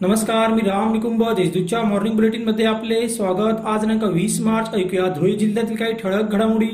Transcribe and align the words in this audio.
नमस्कार 0.00 0.52
मी 0.54 0.60
राम 0.60 0.92
निकुंभ 0.92 1.22
देशदूतच्या 1.36 1.80
मॉर्निंग 1.82 2.14
बुलेटिनमध्ये 2.14 2.66
आपले 2.66 3.08
स्वागत. 3.08 3.64
आज 3.66 3.80
दिनांक 3.80 4.04
वीस 4.04 4.40
मार्च 4.40 4.74
ऐकूया 4.74 5.06
धुळे 5.14 5.32
जिल्ह्यातील 5.36 5.76
काही 5.76 5.92
ठळक 5.92 6.30
घडामोडी. 6.32 6.66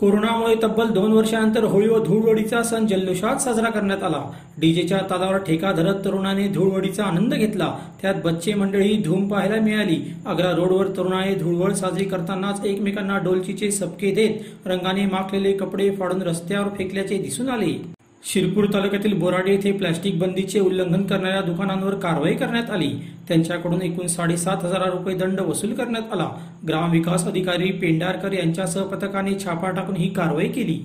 कोरोनामुळे 0.00 0.54
तब्बल 0.62 0.88
दोन 0.94 1.12
वर्षानंतर 1.12 1.64
होळी 1.64 1.88
व 1.88 2.02
धूळवडीचा 2.04 2.62
सण 2.62 2.86
जल्लोषात 2.86 3.42
साजरा 3.42 3.70
करण्यात 3.70 4.02
आला. 4.02 4.22
डीजेच्या 4.60 4.98
तालावर 5.10 5.38
ठेका 5.38 5.72
धरत 5.72 6.04
तरुणाने 6.04 6.48
धूळवडीचा 6.48 7.04
आनंद 7.04 7.34
घेतला. 7.34 7.72
त्यात 8.02 8.14
बच्चे 8.24 8.54
मंडळी 8.54 8.96
धूम 9.04 9.28
पाहायला 9.28 9.60
मिळाली. 9.60 10.02
आग्रा 10.26 10.50
रोडवर 10.52 10.88
तरुणाने 10.96 11.34
धुळवड 11.34 11.72
साजरी 11.72 12.04
करतानाच 12.04 12.64
एकमेकांना 12.66 13.18
डोलचीचे 13.18 13.70
सबके 13.70 14.10
देत 14.14 14.66
रंगाने 14.66 15.06
माखलेले 15.06 15.52
कपडे 15.52 15.90
फाडून 15.90 16.22
रस्त्यावर 16.22 16.76
फेकल्याचे 16.78 17.18
दिसून 17.18 17.48
आले. 17.48 17.95
शिरपूर 18.26 18.66
तालुक्यातील 18.74 19.12
बोराडे 19.18 19.50
येथे 19.52 19.72
प्लॅस्टिक 19.72 20.18
बंदीचे 20.18 20.60
उल्लंघन 20.60 21.02
करणाऱ्या 21.06 21.40
दुकानांवर 21.40 21.94
कारवाई 21.94 22.34
करण्यात 22.34 22.70
आली. 22.70 22.88
त्यांच्याकडून 23.28 23.82
एकूण 23.82 24.06
साडेसात 24.06 24.64
हजार 24.64 24.88
रुपये 24.90 25.14
दंड 25.16 25.40
वसूल 25.40 25.74
करण्यात 25.74 26.12
आला. 26.12 26.28
ग्रामविकास 26.68 27.26
अधिकारी 27.26 27.70
पेंडारकर 27.72 28.32
यांच्यासह 28.32 28.84
पथकाने 28.84 29.38
छापा 29.44 29.70
टाकून 29.70 29.96
ही 29.96 30.08
कारवाई 30.08 30.48
केली. 30.48 30.78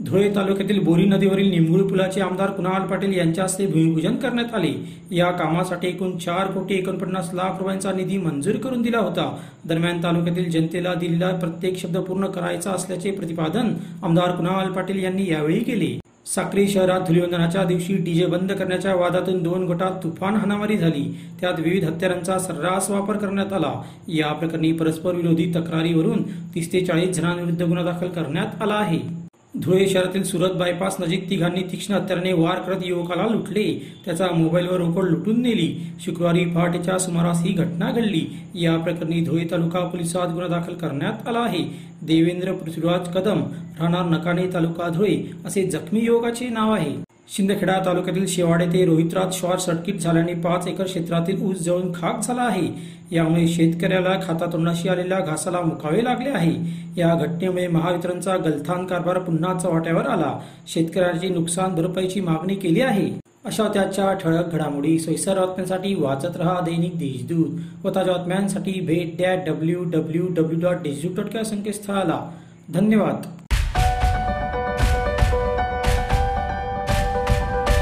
धुळे 0.00 0.30
तालुक्यातील 0.34 0.78
बोरी 0.84 1.04
नदीवरील 1.04 1.50
निंबूळ 1.50 1.82
पुलाचे 1.88 2.20
आमदार 2.20 2.50
कुणाल 2.50 2.86
पाटील 2.88 3.16
यांच्या 3.16 3.44
हस्ते 3.44 3.66
भूमिपूजन 3.66 4.16
करण्यात 4.16 4.54
आले. 4.54 4.72
या 5.10 5.30
कामासाठी 5.32 5.88
एकूण 5.88 6.16
चार 6.16 6.50
कोटी 6.50 6.74
एकोणपन्नास 6.74 7.30
लाख 7.34 7.58
रुपयांचा 7.58 7.92
निधी 7.92 8.18
मंजूर 8.18 8.56
करून 8.56 8.82
दिला 8.82 8.98
होता. 8.98 9.30
दरम्यान 9.64 10.02
तालुक्यातील 10.02 10.50
जनतेला 10.50 10.94
दिलेला 10.94 11.30
प्रत्येक 11.36 11.78
शब्द 11.78 11.98
पूर्ण 11.98 12.26
करायचा 12.26 12.70
असल्याचे 12.70 13.10
प्रतिपादन 13.10 13.74
आमदार 14.02 14.36
कुणाल 14.36 14.72
पाटील 14.72 15.04
यांनी 15.04 15.30
यावेळी 15.30 15.60
केले. 15.60 15.98
साक्री 16.34 16.68
शहरात 16.68 17.00
धुलिवंदनाच्या 17.00 17.64
दिवशी 17.64 17.96
डीजे 17.96 18.26
बंद 18.26 18.52
करण्याच्या 18.52 18.94
वादातून 18.94 19.42
दोन 19.42 19.64
गटात 19.66 19.92
तुफान 20.02 20.34
हाणामारी 20.34 20.76
झाली. 20.76 21.20
त्यात 21.40 21.60
विविध 21.60 21.84
हत्यारांचा 21.84 22.38
सर्रास 22.38 22.90
वापर 22.90 23.16
करण्यात 23.16 23.52
आला. 23.52 23.72
या 24.08 24.32
प्रकरणी 24.32 24.72
परस्पर 24.72 25.14
विरोधी 25.14 25.52
तक्रारीवरून 25.54 26.22
तीस 26.54 26.72
ते 26.72 26.80
चाळीस 26.80 27.10
जणांविरुद्ध 27.10 27.62
गुन्हा 27.62 27.84
दाखल 27.84 28.08
करण्यात 28.08 28.62
आला 28.62 28.74
आहे. 28.74 29.27
धुळे 29.54 29.86
शहरातील 29.88 30.22
सुरत 30.22 30.50
बायपास 30.50 30.96
नजीक 31.00 31.28
तिघांनी 31.30 31.60
तीक्ष्ण 31.62 31.94
हत्याराने 31.94 32.32
वार 32.32 32.58
करत 32.58 32.82
युवकाला 32.84 33.26
लुटले. 33.28 33.64
त्याचा 34.04 34.26
मोबाईलवर 34.30 34.76
रोकड 34.76 35.04
लुटून 35.04 35.40
नेली. 35.42 35.68
शुक्रवारी 36.00 36.44
पहाटेच्या 36.44 36.98
सुमारास 36.98 37.42
ही 37.44 37.52
घटना 37.52 37.90
घडली. 37.90 38.24
या 38.54 38.76
प्रकरणी 38.76 39.20
धुळे 39.20 39.44
तालुका 39.50 39.80
पोलिसात 39.80 40.32
गुन्हा 40.32 40.48
दाखल 40.48 40.74
करण्यात 40.74 41.28
आला 41.28 41.38
आहे. 41.38 41.64
देवेंद्र 42.02 42.52
पृथ्वीराज 42.52 43.08
कदम 43.14 43.42
राहणार 43.78 44.04
नकाने 44.10 44.46
तालुका 44.54 44.88
धुळे 44.88 45.16
असे 45.46 45.62
जखमी 45.62 46.00
युवकाचे 46.00 46.48
नाव 46.48 46.72
आहे. 46.72 46.94
शिंदखेडा 47.36 47.78
तालुक्यातील 47.86 48.26
शेवाडे 48.26 48.66
ते 48.66 48.84
रोहित्रात 48.84 49.32
शॉर्ट 49.32 49.60
सर्किट 49.60 49.98
झाल्याने 49.98 50.34
पाच 50.34 50.66
एकर 50.66 50.84
क्षेत्रातील 50.84 51.42
ऊस 51.42 51.58
जळून 51.58 51.92
खाक 51.92 52.20
झाला 52.20 52.42
आहे. 52.42 52.68
यामुळे 53.12 53.48
शेतकऱ्याला 53.48 54.18
खातातोंडाशी 54.26 54.88
आलेल्या 54.88 55.18
घासाला 55.20 55.60
मुकावे 55.60 56.04
लागले 56.04 56.28
आहे. 56.28 56.54
या 56.96 57.14
घटनेमुळे 57.14 57.66
महावितरणचा 57.68 58.36
गलथान 58.36 58.86
कारभार 58.86 59.18
पुन्हा 59.18 59.58
चव्हाट्यावर 59.58 60.06
आला. 60.06 60.38
शेतकऱ्याची 60.66 61.28
नुकसान 61.28 61.74
भरपाईची 61.74 62.20
मागणी 62.20 62.54
केली 62.54 62.80
आहे. 62.80 63.10
अशा 63.44 63.68
त्याच्या 63.74 64.12
ठळक 64.12 64.52
घडामोडी 64.52 64.98
सोयीसर 64.98 65.38
बातम्यांसाठी 65.38 65.94
वाचत 65.94 66.36
रहा 66.36 66.60
दैनिक 66.60 66.98
देशदूत 66.98 67.86
व 67.86 67.90
ताज्या 67.90 68.14
बातम्यांसाठी 68.14 68.80
भेट 68.80 69.16
द्या 69.16 69.34
W 69.34 69.84
W 69.84 70.26
W 70.30 70.60
dot 70.60 70.76
Deshdoot 70.76 71.24
dot 71.24 71.44
संकेतस्थळाला. 71.44 72.30
धन्यवाद. 72.74 73.47